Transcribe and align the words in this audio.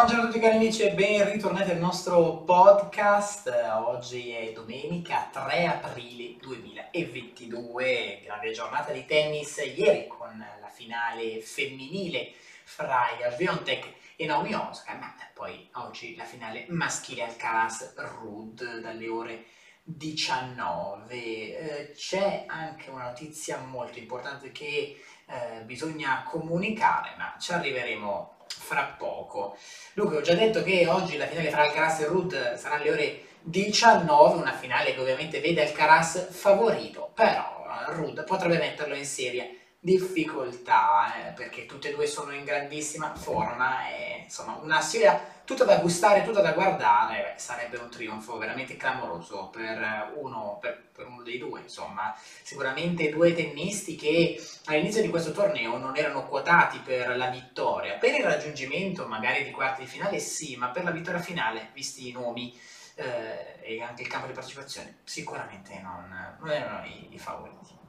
Buongiorno 0.00 0.28
a 0.28 0.32
tutti 0.32 0.40
cari 0.42 0.56
amici 0.56 0.80
e 0.80 0.94
ben 0.94 1.30
ritornati 1.30 1.72
al 1.72 1.76
nostro 1.76 2.38
podcast. 2.38 3.52
Oggi 3.84 4.30
è 4.30 4.50
domenica 4.50 5.28
3 5.30 5.66
aprile 5.66 6.36
2022, 6.40 8.22
grande 8.24 8.50
giornata 8.52 8.92
di 8.92 9.04
tennis 9.04 9.58
ieri 9.58 10.06
con 10.06 10.42
la 10.58 10.68
finale 10.68 11.42
femminile 11.42 12.32
fra 12.64 13.08
Swiatek 13.36 13.92
e 14.16 14.24
Naomi 14.24 14.54
Osaka, 14.54 14.94
ma 14.94 15.14
poi 15.34 15.68
oggi 15.74 16.16
la 16.16 16.24
finale 16.24 16.64
maschile 16.70 17.24
al 17.24 17.36
Caras 17.36 17.92
Rudd 17.94 18.62
dalle 18.80 19.06
ore 19.06 19.44
19. 19.82 21.14
Eh, 21.14 21.92
c'è 21.94 22.44
anche 22.46 22.88
una 22.88 23.04
notizia 23.04 23.58
molto 23.58 23.98
importante 23.98 24.50
che 24.50 24.98
eh, 25.26 25.60
bisogna 25.64 26.22
comunicare, 26.22 27.16
ma 27.18 27.36
ci 27.38 27.52
arriveremo 27.52 28.38
fra 28.58 28.94
poco. 28.98 29.56
Luca, 29.94 30.16
ho 30.16 30.20
già 30.20 30.34
detto 30.34 30.62
che 30.62 30.86
oggi 30.88 31.16
la 31.16 31.26
finale 31.26 31.50
fra 31.50 31.62
Alcaraz 31.62 32.00
e 32.00 32.06
Rudd 32.06 32.34
sarà 32.54 32.76
alle 32.76 32.90
ore 32.90 33.24
19, 33.42 34.38
una 34.38 34.52
finale 34.52 34.94
che 34.94 35.00
ovviamente 35.00 35.40
vede 35.40 35.66
Alcaraz 35.66 36.30
favorito, 36.30 37.10
però 37.14 37.66
Rudd 37.88 38.20
potrebbe 38.20 38.58
metterlo 38.58 38.94
in 38.94 39.06
serie 39.06 39.59
difficoltà 39.82 41.28
eh, 41.28 41.32
perché 41.32 41.64
tutte 41.64 41.88
e 41.88 41.94
due 41.94 42.06
sono 42.06 42.32
in 42.32 42.44
grandissima 42.44 43.14
forma 43.14 43.88
e 43.88 44.20
insomma 44.24 44.56
una 44.56 44.78
sfida 44.82 45.38
tutta 45.44 45.64
da 45.64 45.78
gustare, 45.78 46.22
tutta 46.22 46.42
da 46.42 46.52
guardare 46.52 47.32
beh, 47.32 47.38
sarebbe 47.38 47.78
un 47.78 47.88
trionfo 47.88 48.36
veramente 48.36 48.76
clamoroso 48.76 49.48
per 49.48 50.12
uno, 50.16 50.58
per, 50.60 50.90
per 50.92 51.06
uno, 51.06 51.22
dei 51.22 51.38
due 51.38 51.62
insomma. 51.62 52.14
Sicuramente 52.42 53.08
due 53.08 53.32
tennisti 53.32 53.96
che 53.96 54.38
all'inizio 54.66 55.00
di 55.00 55.08
questo 55.08 55.32
torneo 55.32 55.78
non 55.78 55.96
erano 55.96 56.26
quotati 56.28 56.78
per 56.80 57.16
la 57.16 57.30
vittoria. 57.30 57.94
Per 57.94 58.14
il 58.14 58.22
raggiungimento 58.22 59.06
magari 59.06 59.44
di 59.44 59.50
quarti 59.50 59.82
di 59.82 59.88
finale 59.88 60.18
sì 60.18 60.56
ma 60.56 60.68
per 60.68 60.84
la 60.84 60.90
vittoria 60.90 61.20
finale 61.20 61.70
visti 61.72 62.08
i 62.08 62.12
nomi 62.12 62.54
eh, 62.96 63.56
e 63.62 63.82
anche 63.82 64.02
il 64.02 64.08
campo 64.08 64.26
di 64.26 64.34
partecipazione 64.34 64.98
sicuramente 65.04 65.80
non, 65.80 66.36
non 66.38 66.50
erano 66.50 66.86
i, 66.86 67.14
i 67.14 67.18
favoriti 67.18 67.79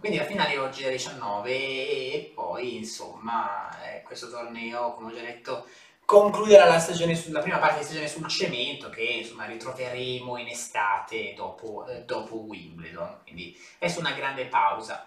quindi 0.00 0.18
la 0.18 0.24
finale 0.24 0.56
oggi 0.58 0.82
è 0.82 0.86
alle 0.86 0.96
19 0.96 1.50
e 1.50 2.32
poi 2.34 2.76
insomma 2.76 3.68
eh, 3.84 4.02
questo 4.02 4.30
torneo, 4.30 4.94
come 4.94 5.12
ho 5.12 5.14
già 5.14 5.20
detto, 5.20 5.66
concluderà 6.06 6.64
la, 6.64 6.84
la 7.28 7.40
prima 7.40 7.58
parte 7.58 7.78
di 7.78 7.84
stagione 7.84 8.08
sul 8.08 8.26
cemento 8.26 8.88
che 8.88 9.02
insomma 9.02 9.44
ritroveremo 9.44 10.38
in 10.38 10.48
estate 10.48 11.34
dopo, 11.36 11.86
eh, 11.86 12.00
dopo 12.04 12.36
Wimbledon, 12.36 13.18
quindi 13.22 13.56
su 13.86 14.00
una 14.00 14.12
grande 14.12 14.46
pausa. 14.46 15.06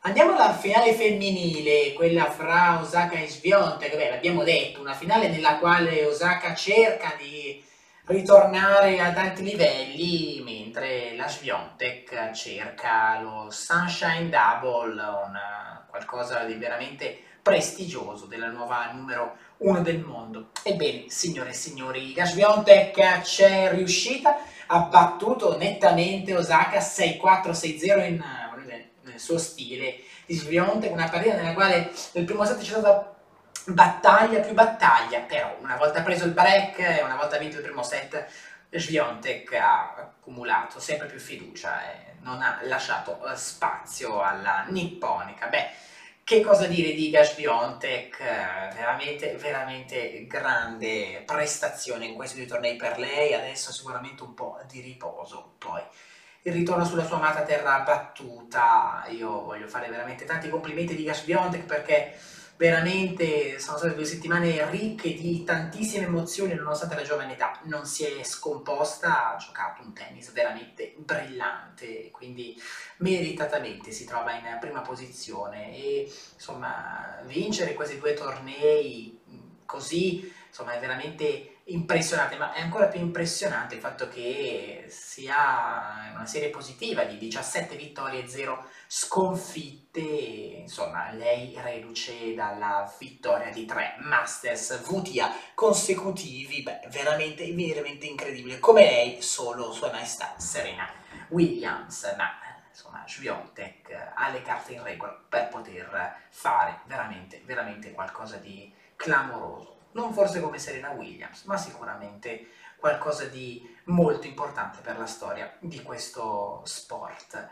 Andiamo 0.00 0.36
alla 0.36 0.52
finale 0.52 0.92
femminile, 0.92 1.94
quella 1.94 2.30
fra 2.30 2.78
Osaka 2.80 3.18
e 3.18 3.26
Sviontek, 3.26 3.96
beh 3.96 4.10
l'abbiamo 4.10 4.44
detto, 4.44 4.80
una 4.80 4.94
finale 4.94 5.28
nella 5.28 5.56
quale 5.56 6.04
Osaka 6.04 6.54
cerca 6.54 7.14
di 7.18 7.64
ritornare 8.04 9.00
ad 9.00 9.16
alti 9.16 9.42
livelli 9.42 10.42
mentre 10.76 11.16
la 11.16 11.26
Sviontek 11.26 12.32
cerca 12.32 13.18
lo 13.20 13.48
Sunshine 13.50 14.28
Double, 14.28 14.92
una, 14.92 15.86
qualcosa 15.88 16.44
di 16.44 16.54
veramente 16.54 17.18
prestigioso 17.40 18.26
della 18.26 18.48
nuova 18.48 18.90
numero 18.92 19.36
uno 19.58 19.80
del 19.80 20.00
mondo. 20.00 20.50
Ebbene, 20.62 21.08
signore 21.08 21.50
e 21.50 21.54
signori, 21.54 22.14
la 22.14 22.26
Sviontek 22.26 23.22
c'è 23.22 23.70
riuscita, 23.72 24.36
ha 24.66 24.80
battuto 24.80 25.56
nettamente 25.56 26.34
Osaka 26.34 26.78
6-4-6-0 26.78 28.06
in, 28.06 28.22
nel 29.02 29.18
suo 29.18 29.38
stile 29.38 30.00
di 30.26 30.34
Sviontek, 30.34 30.92
una 30.92 31.08
partita 31.08 31.36
nella 31.36 31.54
quale 31.54 31.90
nel 32.12 32.24
primo 32.24 32.44
set 32.44 32.58
c'è 32.58 32.64
stata 32.64 33.14
battaglia 33.68 34.40
più 34.40 34.52
battaglia, 34.52 35.20
però 35.20 35.56
una 35.60 35.76
volta 35.76 36.02
preso 36.02 36.26
il 36.26 36.32
break 36.32 37.00
una 37.02 37.16
volta 37.16 37.38
vinto 37.38 37.56
il 37.56 37.62
primo 37.62 37.82
set, 37.82 38.26
Sviontek 38.70 39.52
ha 39.54 39.94
accumulato 39.94 40.80
sempre 40.80 41.06
più 41.06 41.18
fiducia 41.18 41.92
e 41.92 42.14
non 42.20 42.42
ha 42.42 42.60
lasciato 42.62 43.24
eh, 43.26 43.36
spazio 43.36 44.20
alla 44.22 44.64
nipponica. 44.68 45.46
Beh, 45.48 45.70
che 46.24 46.40
cosa 46.40 46.66
dire 46.66 46.92
di 46.92 47.16
Sviontek? 47.22 48.18
Veramente, 48.74 49.34
veramente 49.36 50.26
grande 50.26 51.22
prestazione 51.24 52.06
in 52.06 52.14
questi 52.14 52.38
due 52.38 52.46
tornei 52.46 52.76
per 52.76 52.98
lei, 52.98 53.32
adesso 53.32 53.72
sicuramente 53.72 54.24
un 54.24 54.34
po' 54.34 54.60
di 54.66 54.80
riposo, 54.80 55.54
poi 55.58 55.82
il 56.46 56.52
ritorno 56.52 56.84
sulla 56.84 57.04
sua 57.04 57.16
amata 57.16 57.42
terra 57.42 57.80
battuta, 57.80 59.04
io 59.08 59.42
voglio 59.42 59.66
fare 59.66 59.88
veramente 59.88 60.24
tanti 60.24 60.48
complimenti 60.48 60.94
di 60.94 61.08
Sviontek 61.12 61.64
perché 61.64 62.16
veramente 62.56 63.58
sono 63.58 63.76
state 63.76 63.94
due 63.94 64.04
settimane 64.04 64.68
ricche 64.70 65.14
di 65.14 65.44
tantissime 65.44 66.06
emozioni 66.06 66.54
nonostante 66.54 66.94
la 66.94 67.02
giovane 67.02 67.34
età 67.34 67.60
non 67.64 67.84
si 67.84 68.04
è 68.04 68.22
scomposta, 68.22 69.34
ha 69.34 69.36
giocato 69.36 69.82
un 69.82 69.92
tennis 69.92 70.32
veramente 70.32 70.94
brillante, 70.96 72.10
quindi 72.10 72.60
meritatamente 72.98 73.90
si 73.90 74.04
trova 74.04 74.32
in 74.32 74.56
prima 74.60 74.80
posizione. 74.80 75.76
E 75.76 76.12
insomma 76.34 77.20
vincere 77.24 77.74
questi 77.74 77.98
due 77.98 78.14
tornei 78.14 79.18
così 79.66 80.32
insomma 80.48 80.74
è 80.74 80.80
veramente 80.80 81.55
impressionante, 81.68 82.36
ma 82.36 82.52
è 82.52 82.60
ancora 82.60 82.86
più 82.86 83.00
impressionante 83.00 83.74
il 83.74 83.80
fatto 83.80 84.08
che 84.08 84.86
sia 84.88 86.12
una 86.14 86.26
serie 86.26 86.50
positiva 86.50 87.04
di 87.04 87.18
17 87.18 87.74
vittorie 87.76 88.24
e 88.24 88.28
0 88.28 88.68
sconfitte, 88.86 90.00
insomma 90.00 91.10
lei 91.10 91.58
reduce 91.60 92.34
dalla 92.34 92.92
vittoria 92.98 93.50
di 93.50 93.64
tre 93.64 93.96
Masters 93.98 94.80
VTA 94.82 95.32
consecutivi, 95.54 96.62
beh 96.62 96.86
veramente, 96.90 97.52
veramente 97.52 98.06
incredibile, 98.06 98.60
come 98.60 98.82
lei 98.82 99.22
solo 99.22 99.72
sua 99.72 99.90
maestà 99.90 100.34
Serena 100.38 100.88
Williams, 101.30 102.14
ma 102.16 102.30
insomma 102.68 103.02
Sviontek 103.08 104.12
ha 104.14 104.28
le 104.28 104.42
carte 104.42 104.74
in 104.74 104.84
regola 104.84 105.18
per 105.28 105.48
poter 105.48 106.14
fare 106.30 106.80
veramente, 106.84 107.42
veramente 107.44 107.90
qualcosa 107.90 108.36
di 108.36 108.72
clamoroso 108.94 109.75
non 109.96 110.12
forse 110.12 110.40
come 110.40 110.58
Serena 110.58 110.90
Williams, 110.90 111.44
ma 111.44 111.56
sicuramente 111.56 112.48
qualcosa 112.76 113.24
di 113.24 113.74
molto 113.84 114.26
importante 114.26 114.80
per 114.82 114.98
la 114.98 115.06
storia 115.06 115.56
di 115.58 115.82
questo 115.82 116.60
sport. 116.64 117.48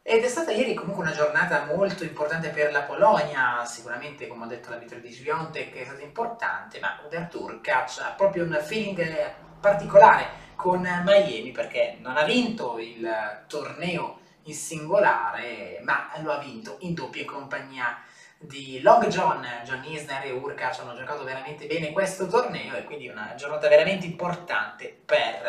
Ed 0.00 0.22
è 0.22 0.28
stata 0.28 0.52
ieri 0.52 0.72
comunque 0.72 1.02
una 1.02 1.12
giornata 1.12 1.66
molto 1.66 2.04
importante 2.04 2.48
per 2.50 2.72
la 2.72 2.82
Polonia, 2.82 3.64
sicuramente 3.66 4.28
come 4.28 4.44
ho 4.44 4.48
detto 4.48 4.70
la 4.70 4.76
vittoria 4.76 5.02
di 5.02 5.12
Sviontek 5.12 5.74
è 5.74 5.84
stata 5.84 6.02
importante, 6.02 6.78
ma 6.78 7.00
Uder 7.04 7.26
Turkac 7.26 7.98
ha 8.00 8.14
proprio 8.16 8.44
un 8.44 8.58
feeling 8.62 9.34
particolare 9.60 10.48
con 10.54 10.80
Miami 10.80 11.50
perché 11.50 11.96
non 12.00 12.16
ha 12.16 12.24
vinto 12.24 12.78
il 12.78 13.44
torneo 13.48 14.20
in 14.44 14.54
singolare, 14.54 15.80
ma 15.82 16.10
lo 16.22 16.32
ha 16.32 16.38
vinto 16.38 16.76
in 16.80 16.94
doppia 16.94 17.24
compagnia 17.24 18.02
di 18.42 18.80
Long 18.80 19.06
John, 19.08 19.46
John 19.64 19.84
Isner 19.84 20.24
e 20.24 20.30
Urkac 20.30 20.78
hanno 20.80 20.96
giocato 20.96 21.24
veramente 21.24 21.66
bene 21.66 21.92
questo 21.92 22.26
torneo 22.26 22.74
e 22.74 22.84
quindi 22.84 23.06
una 23.06 23.34
giornata 23.36 23.68
veramente 23.68 24.06
importante 24.06 24.98
per, 25.04 25.42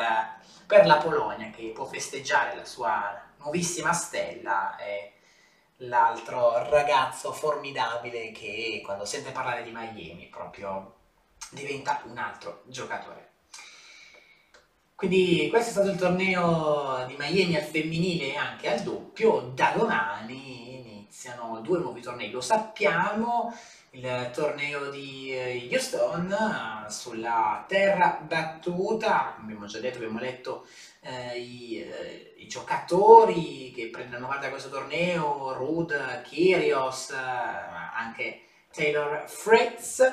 per 0.68 0.85
la 0.85 0.97
Polonia 0.97 1.52
che 1.52 1.72
può 1.74 1.85
festeggiare 1.85 2.57
la 2.57 2.66
sua 2.66 3.18
nuovissima 3.38 3.94
stella 3.94 4.75
e 4.75 5.13
l'altro 5.78 6.69
ragazzo 6.69 7.31
formidabile 7.31 8.34
che 8.34 8.81
quando 8.84 9.06
sente 9.06 9.31
parlare 9.31 9.63
di 9.63 9.72
Miami 9.72 10.28
proprio 10.29 10.96
diventa 11.50 12.02
un 12.08 12.18
altro 12.18 12.63
giocatore. 12.66 13.29
Quindi 14.96 15.47
questo 15.50 15.69
è 15.69 15.72
stato 15.72 15.90
il 15.90 15.97
torneo 15.97 17.06
di 17.08 17.16
Miami 17.18 17.56
al 17.56 17.63
femminile 17.63 18.34
e 18.34 18.35
anche 18.35 18.70
al 18.70 18.82
doppio, 18.82 19.52
da 19.55 19.72
domani 19.78 20.71
iniziano 21.22 21.59
due 21.62 21.78
nuovi 21.78 22.02
tornei, 22.02 22.32
lo 22.32 22.41
sappiamo, 22.41 23.56
il 23.91 24.32
torneo 24.34 24.90
di 24.90 25.32
eh, 25.32 25.70
Houston 25.72 26.32
eh, 26.32 26.90
sulla 26.90 27.64
terra 27.68 28.20
battuta, 28.26 29.35
abbiamo 29.38 29.68
già 29.68 29.78
detto, 29.78 29.97
abbiamo 29.97 30.18
letto 30.18 30.66
eh, 31.02 31.38
i, 31.38 31.78
eh, 31.78 32.34
i, 32.38 32.47
giocatori 32.47 33.72
che 33.76 33.90
prendono 33.90 34.28
parte 34.28 34.47
a 34.47 34.50
questo 34.50 34.70
torneo, 34.70 35.53
Rud, 35.53 36.23
Kyrios, 36.23 37.12
eh, 37.12 37.16
anche 37.16 38.41
Taylor 38.74 39.29
Fritz. 39.29 40.03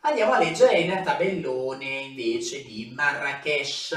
Andiamo 0.00 0.32
a 0.32 0.38
leggere 0.38 0.78
il 0.78 1.02
tabellone 1.02 1.84
invece 1.84 2.62
di 2.62 2.92
Marrakesh, 2.94 3.94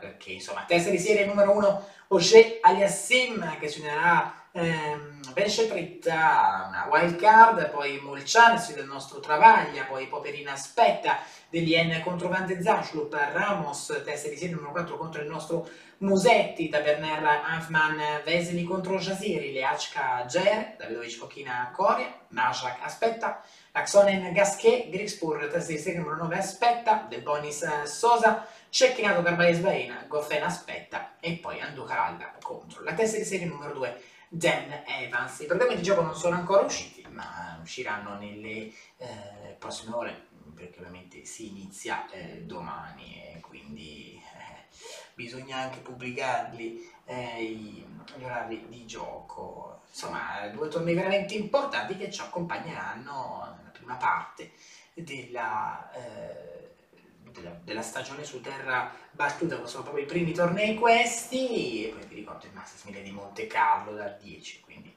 perché 0.00 0.32
insomma, 0.32 0.64
testa 0.66 0.88
di 0.88 0.98
serie 0.98 1.26
numero 1.26 1.50
1 1.50 1.88
Oje 2.08 2.58
Aliassim 2.62 3.58
che 3.58 3.68
si 3.68 3.80
unirà 3.80 4.43
ehm, 4.54 5.32
Bencetritta, 5.32 6.66
una 6.68 6.86
wild 6.88 7.16
card, 7.16 7.70
poi 7.70 7.98
Molchansi 8.00 8.72
del 8.74 8.86
nostro 8.86 9.18
Travaglia, 9.18 9.82
poi 9.84 10.06
Poperina 10.06 10.52
Aspetta 10.52 11.18
degli 11.48 11.74
contro 12.02 12.28
Van 12.28 12.46
de 12.46 12.62
Zanschlup, 12.62 13.12
Ramos, 13.32 14.00
testa 14.04 14.28
di 14.28 14.36
serie 14.36 14.54
numero 14.54 14.70
4 14.70 14.96
contro 14.96 15.22
il 15.22 15.28
nostro 15.28 15.68
Musetti, 15.98 16.68
Taberner 16.68 17.24
Hanfman 17.24 18.22
Veseli 18.24 18.62
contro 18.62 18.98
Jasiri, 18.98 19.52
Leachka 19.52 20.24
Ger, 20.26 20.76
Davidovic 20.78 21.18
Kokina 21.18 21.72
Coria, 21.74 22.12
Najak 22.28 22.78
Aspetta, 22.82 23.42
Axonen 23.72 24.32
Gasquet, 24.32 24.88
Grigspur, 24.88 25.48
testa 25.48 25.72
di 25.72 25.78
serie 25.78 25.98
numero 25.98 26.16
9 26.16 26.38
Aspetta, 26.38 27.06
Del 27.08 27.22
Bonis 27.22 27.82
Sosa, 27.84 28.46
Cecchinato 28.68 29.22
Carbaes 29.22 29.58
Baena, 29.58 30.04
Goffen 30.06 30.44
Aspetta 30.44 31.14
e 31.18 31.32
poi 31.34 31.60
Anducaralda 31.60 32.34
contro. 32.40 32.82
La 32.82 32.92
testa 32.92 33.18
di 33.18 33.24
serie 33.24 33.46
numero 33.46 33.72
2 33.72 34.12
Dan 34.34 34.82
Evans. 34.84 35.38
I 35.40 35.46
programmi 35.46 35.76
di 35.76 35.82
gioco 35.82 36.02
non 36.02 36.16
sono 36.16 36.34
ancora 36.34 36.64
usciti, 36.64 37.06
ma 37.08 37.56
usciranno 37.62 38.18
nelle 38.18 38.72
eh, 38.96 39.54
prossime 39.58 39.94
ore, 39.94 40.26
perché 40.52 40.80
ovviamente 40.80 41.24
si 41.24 41.50
inizia 41.50 42.10
eh, 42.10 42.42
domani 42.42 43.22
e 43.22 43.40
quindi 43.40 44.20
eh, 44.20 44.76
bisogna 45.14 45.58
anche 45.58 45.78
pubblicarli 45.78 46.90
eh, 47.04 47.42
i, 47.44 47.86
gli 48.16 48.24
orari 48.24 48.66
di 48.68 48.84
gioco. 48.86 49.82
Insomma, 49.88 50.48
due 50.52 50.66
tornei 50.66 50.94
veramente 50.94 51.34
importanti 51.34 51.96
che 51.96 52.10
ci 52.10 52.20
accompagneranno 52.20 53.54
nella 53.56 53.70
prima 53.70 53.94
parte 53.94 54.50
della 54.94 55.92
eh, 55.92 56.73
della, 57.34 57.50
della, 57.62 57.82
stagione 57.82 58.24
su 58.24 58.40
terra 58.40 58.94
battuta, 59.10 59.64
sono 59.66 59.82
proprio 59.82 60.04
i 60.04 60.06
primi 60.06 60.32
tornei 60.32 60.76
questi, 60.76 61.86
e 61.86 61.88
poi 61.88 62.06
vi 62.06 62.14
ricordo 62.14 62.46
il 62.46 62.52
Masters 62.54 62.84
1000 62.84 63.02
di 63.02 63.10
Monte 63.10 63.46
Carlo 63.46 63.92
dal 63.92 64.16
10, 64.22 64.60
quindi 64.60 64.96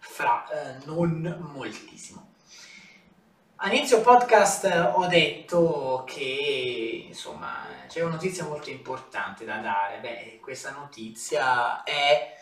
fra 0.00 0.46
eh, 0.48 0.84
non 0.86 1.50
moltissimo. 1.52 2.32
All'inizio 3.56 4.00
podcast 4.00 4.92
ho 4.94 5.06
detto 5.06 6.04
che 6.06 7.04
insomma 7.06 7.66
c'è 7.86 8.02
una 8.02 8.14
notizia 8.14 8.44
molto 8.44 8.68
importante 8.68 9.44
da 9.44 9.58
dare. 9.58 10.00
Beh, 10.00 10.38
questa 10.42 10.70
notizia 10.72 11.82
è 11.82 12.34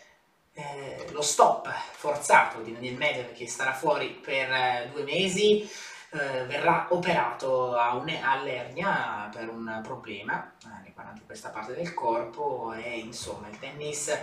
eh, 0.55 1.07
lo 1.13 1.23
stop 1.23 1.71
forzato 1.93 2.61
di 2.61 2.73
Daniel 2.73 2.97
Medvedev 2.97 3.33
che 3.35 3.47
starà 3.47 3.73
fuori 3.73 4.09
per 4.09 4.51
eh, 4.51 4.91
due 4.93 5.03
mesi 5.05 5.69
eh, 6.13 6.45
verrà 6.45 6.89
operato 6.91 7.75
all'ernia 7.75 9.31
per 9.33 9.49
un 9.49 9.81
problema 9.83 10.53
eh, 10.63 10.85
riguardante 10.85 11.23
questa 11.25 11.49
parte 11.49 11.75
del 11.75 11.95
corpo 11.95 12.75
e 12.75 12.99
insomma 12.99 13.49
il 13.49 13.59
tennis 13.59 14.15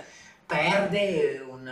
perde 0.46 1.44
un, 1.48 1.72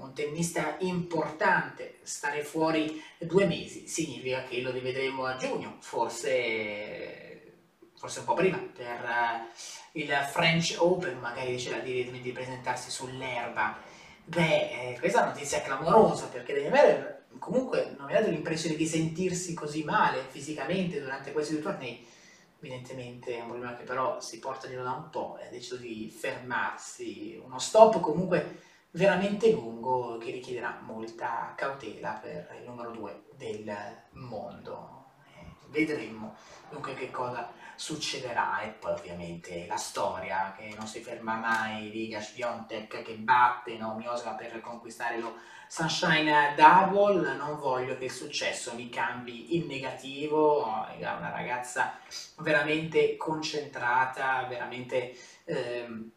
un, 0.00 0.12
tennista 0.12 0.76
importante, 0.80 1.98
stare 2.02 2.42
fuori 2.42 3.00
due 3.18 3.46
mesi 3.46 3.86
significa 3.86 4.42
che 4.42 4.60
lo 4.60 4.72
rivedremo 4.72 5.24
a 5.24 5.36
giugno, 5.36 5.76
forse, 5.78 7.52
forse 7.96 8.18
un 8.18 8.24
po' 8.24 8.34
prima, 8.34 8.58
per 8.58 9.04
uh, 9.04 9.98
il 9.98 10.08
French 10.32 10.74
Open, 10.78 11.18
magari 11.18 11.52
decide 11.52 11.80
di, 11.82 12.20
di 12.20 12.32
presentarsi 12.32 12.90
sull'erba. 12.90 13.76
Beh, 14.24 14.90
eh, 14.92 14.96
questa 14.98 15.20
è 15.20 15.22
una 15.22 15.30
notizia 15.30 15.62
clamorosa 15.62 16.26
perché 16.26 16.54
Daniel 16.54 16.72
Medvedev 16.72 17.17
comunque 17.38 17.94
non 17.96 18.06
mi 18.06 18.14
ha 18.14 18.20
dato 18.20 18.30
l'impressione 18.30 18.76
di 18.76 18.86
sentirsi 18.86 19.54
così 19.54 19.84
male 19.84 20.24
fisicamente 20.28 21.00
durante 21.00 21.32
questi 21.32 21.54
due 21.54 21.62
tornei. 21.62 22.06
Evidentemente 22.60 23.36
è 23.36 23.40
un 23.40 23.48
problema 23.48 23.76
che 23.76 23.84
però 23.84 24.20
si 24.20 24.38
porta 24.38 24.66
dietro 24.66 24.84
da 24.84 24.92
un 24.92 25.10
po' 25.10 25.38
e 25.38 25.46
ha 25.46 25.50
deciso 25.50 25.76
di 25.76 26.12
fermarsi. 26.14 27.40
Uno 27.44 27.58
stop 27.58 28.00
comunque 28.00 28.62
veramente 28.92 29.50
lungo 29.52 30.18
che 30.18 30.30
richiederà 30.30 30.80
molta 30.82 31.52
cautela 31.56 32.12
per 32.20 32.56
il 32.58 32.66
numero 32.66 32.90
due 32.90 33.24
del 33.36 33.72
mondo. 34.12 34.97
Vedremo 35.68 36.36
dunque 36.70 36.94
che 36.94 37.10
cosa 37.10 37.50
succederà. 37.74 38.60
E 38.62 38.68
poi 38.68 38.92
ovviamente 38.92 39.66
la 39.66 39.76
storia 39.76 40.54
che 40.56 40.74
non 40.76 40.86
si 40.86 41.00
ferma 41.00 41.36
mai 41.36 41.90
di 41.90 42.08
Gash 42.08 42.32
Biontech 42.32 43.02
che 43.02 43.14
batte 43.14 43.76
Naomi 43.76 44.06
Osaka 44.06 44.32
per 44.32 44.60
conquistare 44.60 45.18
lo 45.18 45.36
Sunshine 45.70 46.54
Double, 46.56 47.36
non 47.36 47.58
voglio 47.58 47.98
che 47.98 48.06
il 48.06 48.10
successo 48.10 48.74
mi 48.74 48.88
cambi 48.88 49.54
in 49.54 49.66
negativo, 49.66 50.86
è 50.86 50.96
una 50.96 51.30
ragazza 51.30 51.98
veramente 52.38 53.18
concentrata, 53.18 54.46
veramente 54.48 55.14
ehm, 55.44 56.10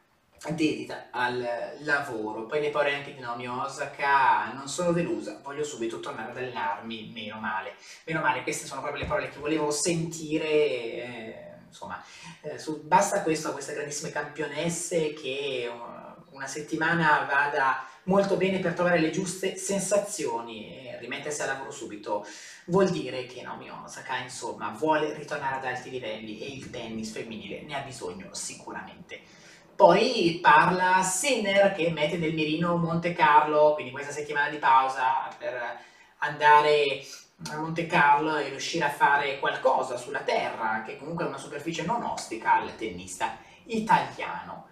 dedita 0.49 1.07
al 1.11 1.77
lavoro. 1.81 2.45
Poi 2.45 2.59
nei 2.59 2.71
parenti 2.71 3.09
anche 3.09 3.13
di 3.13 3.19
Naomi 3.19 3.47
Osaka, 3.47 4.51
non 4.53 4.67
sono 4.67 4.91
delusa, 4.91 5.39
voglio 5.43 5.63
subito 5.63 5.99
tornare 5.99 6.31
ad 6.31 6.37
allenarmi, 6.37 7.11
meno 7.13 7.39
male. 7.39 7.75
Meno 8.05 8.21
male, 8.21 8.41
queste 8.41 8.65
sono 8.65 8.81
proprio 8.81 9.03
le 9.03 9.07
parole 9.07 9.29
che 9.29 9.39
volevo 9.39 9.69
sentire. 9.69 10.47
Eh, 10.47 11.51
insomma, 11.67 12.03
eh, 12.41 12.57
su, 12.57 12.83
basta 12.83 13.21
questo 13.21 13.49
a 13.49 13.51
queste 13.53 13.73
grandissime 13.73 14.11
campionesse 14.11 15.13
che 15.13 15.71
uh, 15.71 16.35
una 16.35 16.47
settimana 16.47 17.25
vada 17.29 17.85
molto 18.03 18.35
bene 18.35 18.59
per 18.59 18.73
trovare 18.73 18.99
le 18.99 19.11
giuste 19.11 19.55
sensazioni 19.55 20.87
e 20.89 20.97
rimettersi 20.99 21.41
al 21.41 21.47
lavoro 21.47 21.71
subito, 21.71 22.25
vuol 22.65 22.89
dire 22.89 23.25
che 23.25 23.41
Naomi 23.41 23.69
Osaka 23.69 24.17
insomma 24.17 24.69
vuole 24.69 25.13
ritornare 25.13 25.55
ad 25.55 25.65
alti 25.65 25.89
livelli 25.91 26.41
e 26.41 26.47
il 26.47 26.69
tennis 26.69 27.11
femminile 27.11 27.61
ne 27.61 27.75
ha 27.75 27.81
bisogno 27.81 28.33
sicuramente. 28.33 29.21
Poi 29.81 30.37
parla 30.39 31.01
Sinner 31.01 31.73
che 31.73 31.89
mette 31.89 32.15
nel 32.17 32.35
mirino 32.35 32.77
Monte 32.77 33.13
Carlo, 33.13 33.73
quindi 33.73 33.91
questa 33.91 34.11
settimana 34.11 34.47
di 34.47 34.57
pausa 34.57 35.27
per 35.39 35.59
andare 36.19 37.03
a 37.49 37.57
Monte 37.57 37.87
Carlo 37.87 38.37
e 38.37 38.49
riuscire 38.49 38.85
a 38.85 38.91
fare 38.91 39.39
qualcosa 39.39 39.97
sulla 39.97 40.19
terra, 40.19 40.83
che 40.85 40.97
comunque 40.97 41.25
è 41.25 41.27
una 41.27 41.39
superficie 41.39 41.83
non 41.83 42.03
ostica 42.03 42.53
al 42.53 42.75
tennista 42.75 43.37
italiano. 43.63 44.67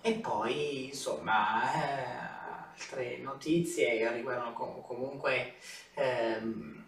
E 0.00 0.12
poi, 0.14 0.86
insomma, 0.86 1.70
eh, 1.74 2.04
altre 2.72 3.18
notizie 3.18 4.10
riguardano 4.10 4.54
com- 4.54 4.80
comunque 4.86 5.56
ehm, 5.96 6.82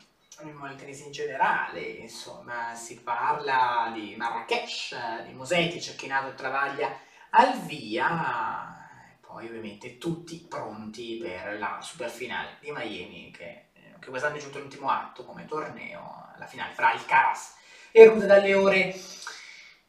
il 0.48 0.76
tennis 0.76 1.00
in 1.00 1.12
generale, 1.12 1.80
insomma, 1.80 2.74
si 2.74 3.00
parla 3.00 3.90
di 3.94 4.14
Marrakesh, 4.16 5.24
di 5.24 5.32
Musetti, 5.34 5.78
Chinato 5.78 6.34
Travaglia 6.34 6.96
al 7.30 7.60
via, 7.60 8.76
e 9.12 9.16
poi 9.20 9.46
ovviamente 9.46 9.98
tutti 9.98 10.44
pronti 10.48 11.18
per 11.22 11.58
la 11.58 11.78
superfinale 11.80 12.56
di 12.60 12.72
Miami 12.72 13.30
che, 13.30 13.66
che 14.00 14.08
quest'anno 14.08 14.36
è 14.36 14.40
giunto 14.40 14.58
l'ultimo 14.58 14.90
atto 14.90 15.24
come 15.24 15.46
torneo, 15.46 16.32
la 16.36 16.46
finale 16.46 16.74
fra 16.74 16.92
il 16.92 17.04
Caras 17.06 17.56
e 17.92 18.06
Rude 18.06 18.26
dalle 18.26 18.54
ore 18.54 18.94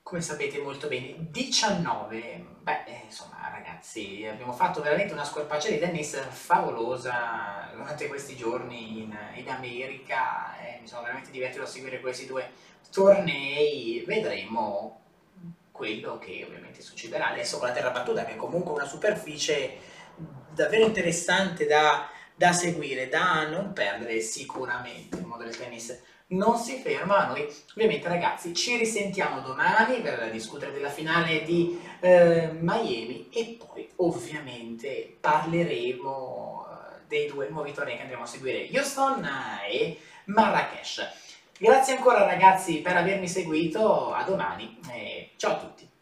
come 0.04 0.22
sapete 0.22 0.60
molto 0.60 0.88
bene, 0.90 1.16
19. 1.18 2.46
Beh, 2.62 2.84
eh, 2.86 3.02
insomma, 3.06 3.50
ragazzi, 3.50 4.28
abbiamo 4.30 4.52
fatto 4.52 4.82
veramente 4.82 5.14
una 5.14 5.24
scorpaccia 5.24 5.70
di 5.70 5.80
tennis 5.80 6.20
favolosa 6.30 7.70
durante 7.74 8.08
questi 8.08 8.36
giorni 8.36 9.02
in, 9.02 9.18
in 9.36 9.50
America. 9.50 10.58
Eh, 10.60 10.80
mi 10.82 10.88
sono 10.88 11.04
veramente 11.04 11.32
divertito 11.32 11.64
a 11.64 11.68
seguire 11.68 12.02
questi 12.02 12.26
due 12.26 12.52
tornei. 12.92 14.04
Vedremo 14.06 15.00
quello 15.72 16.20
che 16.20 16.44
ovviamente 16.46 16.82
succederà 16.82 17.30
adesso 17.30 17.58
con 17.58 17.70
la 17.70 17.74
terra 17.74 17.92
battuta, 17.92 18.26
che 18.26 18.34
è 18.34 18.36
comunque 18.36 18.74
una 18.74 18.86
superficie 18.86 19.78
davvero 20.50 20.86
interessante 20.86 21.66
da, 21.66 22.10
da 22.36 22.52
seguire, 22.52 23.08
da 23.08 23.48
non 23.48 23.72
perdere 23.72 24.20
sicuramente. 24.20 25.18
Il 25.18 25.26
mondo 25.26 25.46
del 25.46 25.56
tennis 25.56 25.98
non 26.28 26.58
si 26.58 26.78
ferma, 26.78 27.28
noi 27.28 27.48
ovviamente 27.72 28.08
ragazzi 28.08 28.54
ci 28.54 28.78
risentiamo 28.78 29.42
domani 29.42 30.02
per 30.02 30.30
discutere 30.32 30.72
della 30.72 30.90
finale 30.90 31.44
di 31.44 31.80
eh, 32.00 32.50
Miami 32.60 33.30
e 33.32 33.58
poi 33.58 33.88
ovviamente 33.98 35.18
parleremo 35.20 36.66
eh, 36.66 37.00
dei 37.08 37.28
due 37.28 37.50
nuovi 37.50 37.74
tornei 37.74 37.96
che 37.96 38.02
andremo 38.02 38.24
a 38.24 38.28
seguire, 38.28 38.70
Houston 38.74 39.28
e 39.70 39.98
Marrakesh. 40.26 41.08
Grazie 41.60 41.98
ancora 41.98 42.26
ragazzi 42.26 42.80
per 42.80 42.98
avermi 42.98 43.28
seguito, 43.28 44.12
a 44.14 44.24
domani 44.24 44.80
e 44.92 45.32
ciao 45.38 45.52
a 45.52 45.58
tutti. 45.60 45.93